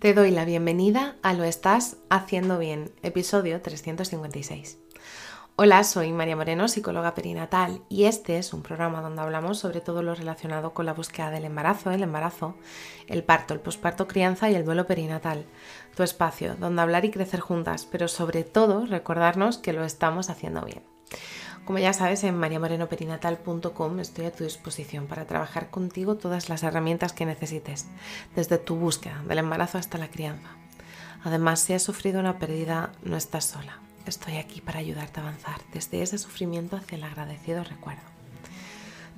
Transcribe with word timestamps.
Te 0.00 0.14
doy 0.14 0.30
la 0.30 0.46
bienvenida 0.46 1.16
a 1.22 1.34
Lo 1.34 1.44
Estás 1.44 1.98
Haciendo 2.08 2.58
Bien, 2.58 2.90
episodio 3.02 3.60
356. 3.60 4.78
Hola, 5.56 5.84
soy 5.84 6.10
María 6.10 6.36
Moreno, 6.36 6.68
psicóloga 6.68 7.14
perinatal, 7.14 7.82
y 7.90 8.04
este 8.04 8.38
es 8.38 8.54
un 8.54 8.62
programa 8.62 9.02
donde 9.02 9.20
hablamos 9.20 9.58
sobre 9.58 9.82
todo 9.82 10.02
lo 10.02 10.14
relacionado 10.14 10.72
con 10.72 10.86
la 10.86 10.94
búsqueda 10.94 11.30
del 11.30 11.44
embarazo, 11.44 11.90
el 11.90 12.02
embarazo, 12.02 12.56
el 13.08 13.24
parto, 13.24 13.52
el 13.52 13.60
posparto 13.60 14.08
crianza 14.08 14.48
y 14.48 14.54
el 14.54 14.64
duelo 14.64 14.86
perinatal. 14.86 15.44
Tu 15.94 16.02
espacio 16.02 16.56
donde 16.56 16.80
hablar 16.80 17.04
y 17.04 17.10
crecer 17.10 17.40
juntas, 17.40 17.84
pero 17.84 18.08
sobre 18.08 18.42
todo 18.42 18.86
recordarnos 18.86 19.58
que 19.58 19.74
lo 19.74 19.84
estamos 19.84 20.30
haciendo 20.30 20.62
bien. 20.62 20.82
Como 21.70 21.78
ya 21.78 21.92
sabes, 21.92 22.24
en 22.24 22.36
mariamorenoperinatal.com 22.36 24.00
estoy 24.00 24.24
a 24.24 24.32
tu 24.32 24.42
disposición 24.42 25.06
para 25.06 25.26
trabajar 25.26 25.70
contigo 25.70 26.16
todas 26.16 26.48
las 26.48 26.64
herramientas 26.64 27.12
que 27.12 27.24
necesites, 27.24 27.86
desde 28.34 28.58
tu 28.58 28.74
búsqueda 28.74 29.22
del 29.28 29.38
embarazo 29.38 29.78
hasta 29.78 29.96
la 29.96 30.10
crianza. 30.10 30.48
Además, 31.22 31.60
si 31.60 31.72
has 31.72 31.84
sufrido 31.84 32.18
una 32.18 32.40
pérdida, 32.40 32.90
no 33.04 33.16
estás 33.16 33.44
sola. 33.44 33.78
Estoy 34.04 34.38
aquí 34.38 34.60
para 34.60 34.80
ayudarte 34.80 35.20
a 35.20 35.22
avanzar 35.22 35.60
desde 35.72 36.02
ese 36.02 36.18
sufrimiento 36.18 36.74
hacia 36.74 36.98
el 36.98 37.04
agradecido 37.04 37.62
recuerdo. 37.62 38.02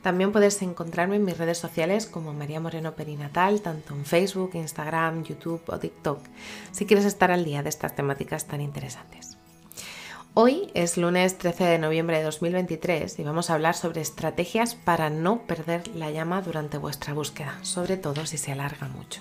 También 0.03 0.31
puedes 0.31 0.61
encontrarme 0.61 1.17
en 1.17 1.25
mis 1.25 1.39
redes 1.39 1.57
sociales 1.57 2.05
como 2.05 2.35
María 2.35 2.61
Moreno 2.61 2.93
Perinatal, 2.93 3.63
tanto 3.63 3.95
en 3.95 4.05
Facebook, 4.05 4.51
Instagram, 4.53 5.25
YouTube 5.25 5.63
o 5.69 5.79
TikTok, 5.79 6.21
si 6.71 6.85
quieres 6.85 7.07
estar 7.07 7.31
al 7.31 7.47
día 7.47 7.63
de 7.63 7.71
estas 7.71 7.97
temáticas 7.97 8.45
tan 8.45 8.61
interesantes. 8.61 9.39
Hoy 10.35 10.71
es 10.73 10.97
lunes 10.97 11.37
13 11.37 11.65
de 11.65 11.79
noviembre 11.79 12.17
de 12.17 12.25
2023 12.25 13.19
y 13.19 13.23
vamos 13.23 13.51
a 13.51 13.55
hablar 13.55 13.75
sobre 13.75 14.01
estrategias 14.01 14.75
para 14.75 15.11
no 15.11 15.47
perder 15.47 15.89
la 15.89 16.11
llama 16.11 16.41
durante 16.41 16.79
vuestra 16.79 17.13
búsqueda, 17.13 17.59
sobre 17.61 17.99
todo 17.99 18.25
si 18.25 18.39
se 18.39 18.51
alarga 18.51 18.89
mucho. 18.89 19.21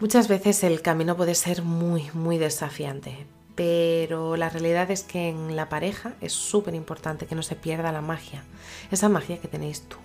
Muchas 0.00 0.26
veces 0.26 0.64
el 0.64 0.80
camino 0.80 1.18
puede 1.18 1.34
ser 1.34 1.60
muy, 1.60 2.10
muy 2.14 2.38
desafiante, 2.38 3.26
pero 3.56 4.38
la 4.38 4.48
realidad 4.48 4.90
es 4.90 5.02
que 5.02 5.28
en 5.28 5.54
la 5.54 5.68
pareja 5.68 6.14
es 6.22 6.32
súper 6.32 6.74
importante 6.74 7.26
que 7.26 7.34
no 7.34 7.42
se 7.42 7.54
pierda 7.54 7.92
la 7.92 8.00
magia, 8.00 8.42
esa 8.90 9.10
magia 9.10 9.38
que 9.38 9.48
tenéis 9.48 9.82
tú 9.82 9.98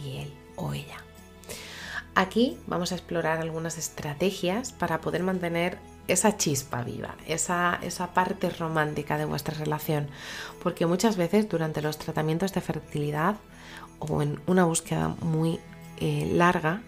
y 0.00 0.18
él 0.18 0.32
o 0.54 0.74
ella. 0.74 0.98
Aquí 2.14 2.56
vamos 2.68 2.92
a 2.92 2.94
explorar 2.94 3.40
algunas 3.40 3.78
estrategias 3.78 4.70
para 4.70 5.00
poder 5.00 5.24
mantener 5.24 5.78
esa 6.08 6.36
chispa 6.36 6.82
viva, 6.82 7.14
esa, 7.26 7.78
esa, 7.82 8.12
parte 8.12 8.50
romántica 8.50 9.16
de 9.16 9.24
vuestra 9.24 9.54
relación. 9.54 10.08
Porque 10.62 10.86
muchas 10.86 11.16
veces 11.16 11.48
durante 11.48 11.82
los 11.82 11.98
tratamientos 11.98 12.52
de 12.52 12.60
fertilidad 12.60 13.36
o 13.98 14.22
en 14.22 14.40
una 14.46 14.64
búsqueda 14.64 15.08
muy 15.08 15.60
eh, 15.98 16.30
larga, 16.32 16.82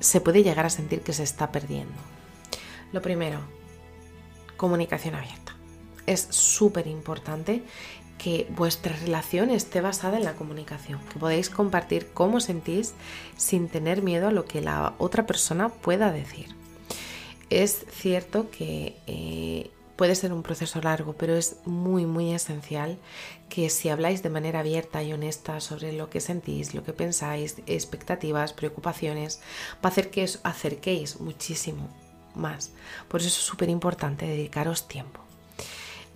se 0.00 0.20
puede 0.20 0.42
llegar 0.42 0.66
a 0.66 0.70
sentir 0.70 1.02
que 1.02 1.12
se 1.12 1.22
está 1.22 1.52
perdiendo. 1.52 1.94
Lo 2.92 3.02
primero, 3.02 3.40
comunicación 4.56 5.14
abierta. 5.14 5.54
Es 6.06 6.26
súper 6.30 6.86
importante 6.86 7.62
que 8.16 8.48
vuestra 8.50 8.96
relación 8.96 9.50
esté 9.50 9.80
basada 9.80 10.16
en 10.16 10.24
la 10.24 10.34
comunicación, 10.34 11.00
que 11.12 11.20
podáis 11.20 11.50
compartir 11.50 12.08
cómo 12.12 12.40
sentís 12.40 12.94
sin 13.36 13.68
tener 13.68 14.02
miedo 14.02 14.28
a 14.28 14.32
lo 14.32 14.44
que 14.44 14.60
la 14.60 14.94
otra 14.98 15.24
persona 15.26 15.68
pueda 15.68 16.10
decir. 16.10 16.57
Es 17.50 17.86
cierto 17.90 18.50
que 18.50 18.96
eh, 19.06 19.70
puede 19.96 20.14
ser 20.14 20.32
un 20.32 20.42
proceso 20.42 20.80
largo, 20.80 21.14
pero 21.14 21.34
es 21.34 21.56
muy, 21.64 22.06
muy 22.06 22.32
esencial 22.32 22.98
que 23.48 23.70
si 23.70 23.88
habláis 23.88 24.22
de 24.22 24.30
manera 24.30 24.60
abierta 24.60 25.02
y 25.02 25.12
honesta 25.12 25.60
sobre 25.60 25.92
lo 25.92 26.10
que 26.10 26.20
sentís, 26.20 26.74
lo 26.74 26.84
que 26.84 26.92
pensáis, 26.92 27.56
expectativas, 27.66 28.52
preocupaciones, 28.52 29.40
va 29.84 29.88
a 29.88 29.88
hacer 29.88 30.10
que 30.10 30.24
os 30.24 30.40
acerquéis 30.44 31.20
muchísimo 31.20 31.88
más. 32.34 32.70
Por 33.08 33.20
eso 33.20 33.28
es 33.28 33.34
súper 33.34 33.70
importante 33.70 34.26
dedicaros 34.26 34.86
tiempo. 34.86 35.27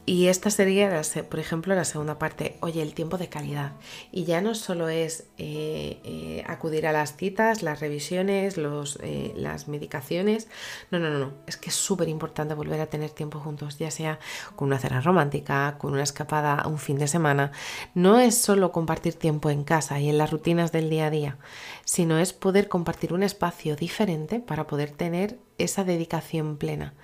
Y 0.05 0.27
esta 0.27 0.51
sería, 0.51 1.01
por 1.31 1.39
ejemplo, 1.39 1.77
la 1.77 1.85
segunda 1.85 2.19
parte, 2.19 2.57
oye, 2.61 2.83
el 2.83 2.93
tiempo 2.93 3.19
de 3.19 3.29
calidad. 3.29 3.73
Y 4.11 4.25
ya 4.25 4.41
no 4.41 4.57
solo 4.57 4.89
es 4.89 5.29
eh, 5.39 6.01
eh, 6.03 6.43
acudir 6.49 6.89
a 6.89 6.93
las 6.93 7.17
citas, 7.17 7.63
las 7.63 7.79
revisiones, 7.79 8.57
los, 8.57 8.99
eh, 9.01 9.33
las 9.37 9.69
medicaciones. 9.69 10.49
No, 10.91 10.99
no, 10.99 11.09
no, 11.09 11.21
no. 11.21 11.33
Es 11.47 11.57
que 11.57 11.71
es 11.71 11.77
súper 11.77 12.09
importante 12.09 12.55
volver 12.55 12.81
a 12.81 12.87
tener 12.87 13.11
tiempo 13.11 13.39
juntos, 13.39 13.79
ya 13.79 13.93
sea 13.93 14.19
con 14.57 14.67
una 14.67 14.81
cena 14.81 15.01
romántica, 15.01 15.77
con 15.79 15.93
una 15.93 16.03
escapada 16.03 16.67
un 16.67 16.79
fin 16.79 16.99
de 16.99 17.07
semana. 17.07 17.53
No 17.95 18.19
es 18.19 18.37
solo 18.37 18.73
compartir 18.73 19.15
tiempo 19.15 19.51
en 19.51 19.63
casa 19.63 20.01
y 20.01 20.09
en 20.09 20.19
las 20.19 20.33
rutinas 20.33 20.73
del 20.73 20.91
día 20.91 21.07
a 21.07 21.11
día, 21.11 21.39
sino 21.85 22.19
es 22.19 22.33
poder 22.33 22.69
compartir 22.69 23.13
un 23.13 23.23
espacio 23.23 23.77
diferente 23.77 24.41
para 24.41 24.67
poder 24.67 24.91
tener 24.91 25.39
esa 25.59 25.85
dedicación 25.85 26.57
plena 26.57 26.95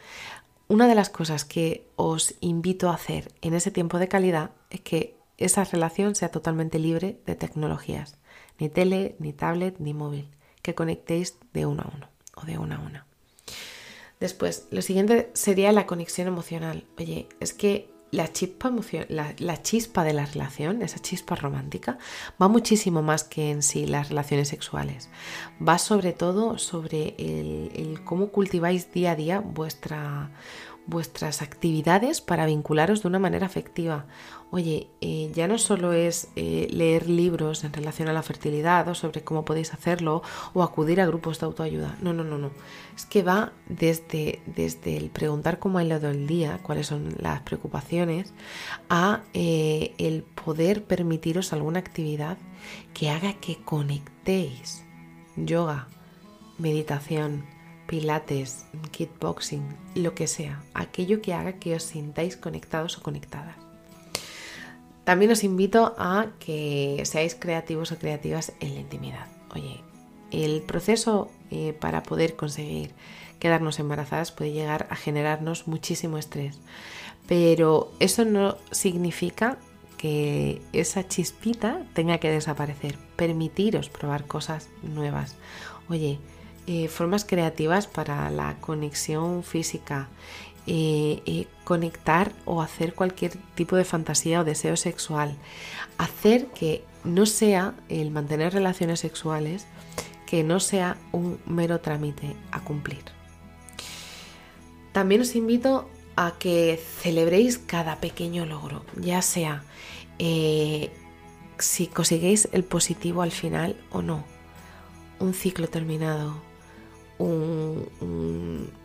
una 0.69 0.87
de 0.87 0.95
las 0.95 1.09
cosas 1.09 1.45
que 1.45 1.89
os 1.97 2.35
invito 2.41 2.91
a 2.91 2.95
hacer 2.95 3.33
en 3.41 3.55
ese 3.55 3.71
tiempo 3.71 3.99
de 3.99 4.09
calidad 4.09 4.51
es 4.71 4.83
que 4.83 5.17
esa 5.39 5.65
relación 5.65 6.15
sea 6.15 6.31
totalmente 6.31 6.79
libre 6.79 7.21
de 7.25 7.35
tecnologías, 7.35 8.19
ni 8.59 8.69
tele, 8.69 9.17
ni 9.19 9.33
tablet, 9.33 9.79
ni 9.79 9.95
móvil, 9.95 10.29
que 10.63 10.75
conectéis 10.75 11.39
de 11.55 11.65
uno 11.65 11.83
a 11.83 11.97
uno 11.97 12.09
o 12.37 12.43
de 12.43 12.59
una 12.59 12.77
a 12.77 12.81
una. 12.81 13.07
Después, 14.21 14.67
lo 14.71 14.83
siguiente 14.83 15.31
sería 15.33 15.73
la 15.73 15.87
conexión 15.87 16.29
emocional. 16.29 16.85
Oye, 16.99 17.29
es 17.41 17.55
que 17.55 17.89
la 18.11 18.33
chispa, 18.33 18.73
la, 19.09 19.63
chispa 19.63 20.05
de 20.05 20.13
la 20.13 20.25
relación, 20.25 20.83
esa 20.83 20.99
chispa 20.99 21.35
romántica, 21.35 21.99
va 22.41 22.49
muchísimo 22.49 23.03
más 23.03 23.25
que 23.25 23.51
en 23.51 23.63
sí 23.63 23.87
las 23.87 24.09
relaciones 24.09 24.49
sexuales. 24.49 25.11
Va 25.67 25.79
sobre 25.79 26.13
todo 26.13 26.59
sobre 26.59 27.15
el, 27.19 28.01
cómo 28.05 28.29
cultiváis 28.29 28.93
día 28.93 29.13
a 29.13 29.17
día 29.17 29.41
vuestra, 29.41 30.31
vuestras 30.89 31.43
actividades 31.43 32.23
para 32.23 32.47
vincularos 32.47 33.03
de 33.03 33.09
una 33.09 33.19
manera 33.19 33.47
afectiva. 33.47 34.07
Oye, 34.51 34.89
eh, 35.03 35.31
ya 35.35 35.47
no 35.47 35.59
solo 35.59 35.93
es 35.93 36.29
eh, 36.35 36.67
leer 36.71 37.11
libros 37.11 37.63
en 37.65 37.75
relación 37.75 38.09
a 38.09 38.15
la 38.15 38.23
fertilidad 38.23 38.89
o 38.89 38.95
sobre 38.95 39.23
cómo 39.23 39.45
podéis 39.45 39.75
hacerlo 39.75 40.23
o 40.55 40.63
acudir 40.63 41.03
a 41.03 41.07
grupos 41.07 41.39
de 41.39 41.47
autoayuda. 41.47 41.97
No, 42.01 42.15
no, 42.15 42.25
no, 42.25 42.39
no. 42.39 42.51
Es 42.97 43.05
que 43.05 43.23
va 43.23 43.53
desde, 43.69 44.41
desde 44.47 44.97
el 44.97 45.11
preguntar 45.11 45.59
cómo 45.59 45.79
ha 45.79 45.85
ido 45.85 46.09
el 46.09 46.27
día, 46.27 46.61
cuáles 46.63 46.87
son 46.87 47.15
las 47.19 47.43
preocupaciones, 47.43 48.33
a 48.89 49.21
eh, 49.35 49.95
el 49.99 50.23
poder 50.23 50.85
permitiros 50.85 51.53
alguna 51.53 51.81
actividad 51.81 52.39
que 52.95 53.11
haga 53.11 53.35
que 53.35 53.57
conectéis. 53.63 54.85
Yoga, 55.37 55.89
meditación, 56.57 57.45
pilates, 57.89 58.67
kickboxing, 58.93 59.65
lo 59.95 60.15
que 60.15 60.27
sea, 60.27 60.63
aquello 60.75 61.23
que 61.23 61.33
haga 61.33 61.55
que 61.55 61.75
os 61.75 61.83
sintáis 61.83 62.37
conectados 62.37 62.99
o 62.99 63.03
conectadas. 63.03 63.57
También 65.05 65.33
os 65.33 65.43
invito 65.43 65.97
a 65.97 66.29
que 66.39 67.01
seáis 67.09 67.35
creativos 67.35 67.91
o 67.91 67.99
creativas 67.99 68.53
en 68.61 68.75
la 68.75 68.81
intimidad. 68.81 69.27
Oye, 69.55 69.81
el 70.31 70.61
proceso 70.61 71.31
eh, 71.51 71.73
para 71.73 72.03
poder 72.03 72.37
conseguir 72.37 72.93
quedarnos 73.41 73.79
embarazadas 73.79 74.33
puede 74.33 74.53
llegar 74.53 74.87
a 74.91 74.97
generarnos 74.97 75.67
muchísimo 75.67 76.19
estrés, 76.19 76.61
pero 77.27 77.91
eso 78.01 78.27
no 78.27 78.59
significa 78.71 79.57
que 79.97 80.61
esa 80.75 81.09
chispita 81.09 81.87
tenga 81.95 82.19
que 82.19 82.31
desaparecer. 82.31 82.99
Permitiros 83.17 83.89
probar 83.89 84.27
cosas 84.27 84.69
nuevas. 84.83 85.37
Oye, 85.89 86.19
eh, 86.71 86.87
formas 86.89 87.25
creativas 87.25 87.87
para 87.87 88.31
la 88.31 88.57
conexión 88.61 89.43
física, 89.43 90.09
eh, 90.67 91.23
eh, 91.25 91.47
conectar 91.65 92.35
o 92.45 92.61
hacer 92.61 92.93
cualquier 92.93 93.39
tipo 93.55 93.75
de 93.75 93.87
fantasía 93.87 94.43
o 94.43 94.45
deseo 94.45 94.77
sexual, 94.77 95.35
hacer 95.97 96.49
que 96.49 96.85
no 97.05 97.25
sea 97.25 97.73
el 97.89 98.11
mantener 98.11 98.53
relaciones 98.53 99.01
sexuales, 99.01 99.67
que 100.27 100.45
no 100.45 100.61
sea 100.61 100.99
un 101.11 101.41
mero 101.47 101.81
trámite 101.81 102.37
a 102.51 102.61
cumplir. 102.61 103.03
También 104.93 105.23
os 105.23 105.35
invito 105.37 105.89
a 106.17 106.35
que 106.39 106.79
celebréis 107.01 107.57
cada 107.57 107.97
pequeño 107.97 108.45
logro, 108.45 108.85
ya 109.01 109.23
sea 109.23 109.65
si 110.19 111.87
conseguís 111.87 112.47
el 112.53 112.63
positivo 112.65 113.23
al 113.23 113.31
final 113.31 113.75
o 113.91 114.03
no, 114.03 114.23
un 115.19 115.33
ciclo 115.33 115.69
terminado, 115.69 116.47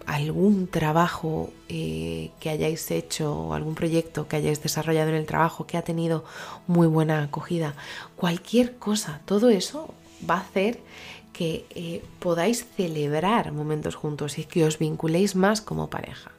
algún 0.05 0.67
trabajo 0.67 1.51
eh, 1.69 2.31
que 2.39 2.49
hayáis 2.49 2.89
hecho 2.91 3.53
algún 3.53 3.75
proyecto 3.75 4.27
que 4.27 4.37
hayáis 4.37 4.61
desarrollado 4.61 5.09
en 5.09 5.15
el 5.15 5.25
trabajo 5.25 5.67
que 5.67 5.77
ha 5.77 5.83
tenido 5.83 6.23
muy 6.67 6.87
buena 6.87 7.23
acogida, 7.23 7.75
cualquier 8.15 8.77
cosa, 8.77 9.21
todo 9.25 9.49
eso 9.49 9.93
va 10.29 10.35
a 10.35 10.41
hacer 10.41 10.79
que 11.31 11.65
eh, 11.71 12.03
podáis 12.19 12.65
celebrar 12.75 13.51
momentos 13.51 13.95
juntos 13.95 14.37
y 14.37 14.45
que 14.45 14.65
os 14.65 14.77
vinculéis 14.77 15.35
más 15.35 15.61
como 15.61 15.89
pareja. 15.89 16.31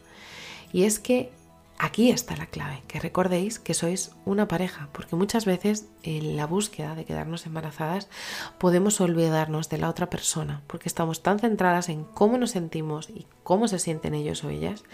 Y 0.73 0.85
es 0.85 0.99
que 0.99 1.33
Aquí 1.77 2.11
está 2.11 2.37
la 2.37 2.47
clave, 2.47 2.83
que 2.87 3.01
recordéis 3.01 3.59
que 3.59 3.75
sois 3.75 4.13
una 4.25 4.47
pareja, 4.47 4.89
porque 4.93 5.17
muchas 5.17 5.45
veces 5.45 5.87
en 6.05 6.37
la 6.37 6.47
búsqueda 6.47 6.95
de 6.95 7.05
quedarnos 7.05 7.47
embarazadas 7.47 8.09
podemos 8.59 9.01
olvidarnos 9.01 9.69
de 9.69 9.79
la 9.79 9.89
otra 9.89 10.09
persona, 10.09 10.63
porque 10.69 10.89
estamos 10.89 11.23
tan 11.23 11.41
centradas 11.41 11.89
en 11.89 12.05
cómo 12.05 12.39
nos 12.39 12.53
sentimos 12.53 13.11
y 13.11 13.27
cómo 13.43 13.67
se 13.67 13.81
sienten 13.81 14.15
ellos 14.15 14.45
o 14.45 14.51
ellas, 14.51 14.85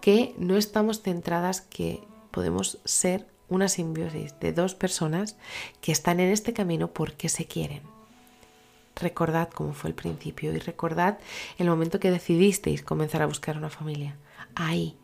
que 0.00 0.34
no 0.38 0.56
estamos 0.56 1.02
centradas 1.02 1.60
que 1.60 2.02
podemos 2.30 2.78
ser 2.86 3.26
una 3.50 3.68
simbiosis 3.68 4.34
de 4.40 4.54
dos 4.54 4.74
personas 4.74 5.36
que 5.82 5.92
están 5.92 6.18
en 6.18 6.30
este 6.30 6.54
camino 6.54 6.88
porque 6.88 7.28
se 7.28 7.44
quieren. 7.44 7.82
Recordad 8.96 9.50
cómo 9.50 9.74
fue 9.74 9.90
el 9.90 9.94
principio 9.94 10.54
y 10.54 10.58
recordad 10.58 11.18
el 11.58 11.68
momento 11.68 12.00
que 12.00 12.10
decidisteis 12.10 12.82
comenzar 12.82 13.20
a 13.20 13.26
buscar 13.26 13.58
una 13.58 13.68
familia. 13.68 14.16
Ahí 14.54 14.96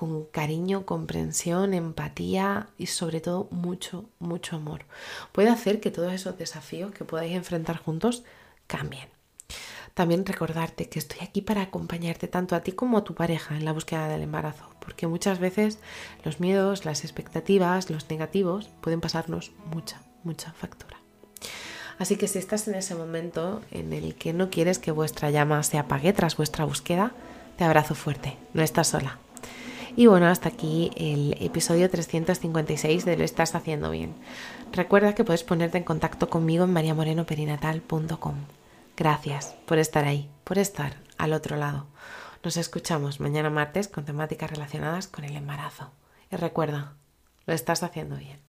con 0.00 0.24
cariño, 0.24 0.86
comprensión, 0.86 1.74
empatía 1.74 2.68
y 2.78 2.86
sobre 2.86 3.20
todo 3.20 3.48
mucho, 3.50 4.06
mucho 4.18 4.56
amor. 4.56 4.86
Puede 5.30 5.50
hacer 5.50 5.78
que 5.78 5.90
todos 5.90 6.14
esos 6.14 6.38
desafíos 6.38 6.92
que 6.92 7.04
podáis 7.04 7.34
enfrentar 7.34 7.76
juntos 7.76 8.24
cambien. 8.66 9.10
También 9.92 10.24
recordarte 10.24 10.88
que 10.88 10.98
estoy 10.98 11.18
aquí 11.20 11.42
para 11.42 11.60
acompañarte 11.60 12.28
tanto 12.28 12.56
a 12.56 12.60
ti 12.60 12.72
como 12.72 12.96
a 12.96 13.04
tu 13.04 13.14
pareja 13.14 13.58
en 13.58 13.66
la 13.66 13.74
búsqueda 13.74 14.08
del 14.08 14.22
embarazo, 14.22 14.70
porque 14.80 15.06
muchas 15.06 15.38
veces 15.38 15.80
los 16.24 16.40
miedos, 16.40 16.86
las 16.86 17.04
expectativas, 17.04 17.90
los 17.90 18.08
negativos 18.08 18.70
pueden 18.80 19.02
pasarnos 19.02 19.52
mucha, 19.66 20.00
mucha 20.24 20.54
factura. 20.54 20.96
Así 21.98 22.16
que 22.16 22.26
si 22.26 22.38
estás 22.38 22.66
en 22.68 22.74
ese 22.74 22.94
momento 22.94 23.60
en 23.70 23.92
el 23.92 24.14
que 24.14 24.32
no 24.32 24.48
quieres 24.48 24.78
que 24.78 24.92
vuestra 24.92 25.28
llama 25.28 25.62
se 25.62 25.76
apague 25.76 26.14
tras 26.14 26.38
vuestra 26.38 26.64
búsqueda, 26.64 27.12
te 27.58 27.64
abrazo 27.64 27.94
fuerte, 27.94 28.38
no 28.54 28.62
estás 28.62 28.88
sola. 28.88 29.18
Y 29.96 30.06
bueno, 30.06 30.26
hasta 30.26 30.48
aquí 30.48 30.90
el 30.96 31.36
episodio 31.40 31.90
356 31.90 33.04
de 33.04 33.16
Lo 33.16 33.24
estás 33.24 33.54
haciendo 33.54 33.90
bien. 33.90 34.14
Recuerda 34.72 35.14
que 35.14 35.24
puedes 35.24 35.42
ponerte 35.42 35.78
en 35.78 35.84
contacto 35.84 36.30
conmigo 36.30 36.64
en 36.64 36.72
mariamorenoperinatal.com. 36.72 38.34
Gracias 38.96 39.56
por 39.66 39.78
estar 39.78 40.04
ahí, 40.04 40.30
por 40.44 40.58
estar 40.58 40.96
al 41.18 41.32
otro 41.32 41.56
lado. 41.56 41.86
Nos 42.44 42.56
escuchamos 42.56 43.20
mañana 43.20 43.50
martes 43.50 43.88
con 43.88 44.04
temáticas 44.04 44.50
relacionadas 44.50 45.08
con 45.08 45.24
el 45.24 45.36
embarazo. 45.36 45.90
Y 46.30 46.36
recuerda, 46.36 46.94
lo 47.46 47.54
estás 47.54 47.82
haciendo 47.82 48.16
bien. 48.16 48.38